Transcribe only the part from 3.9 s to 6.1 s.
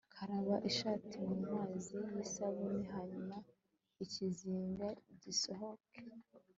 ikizinga gisohoke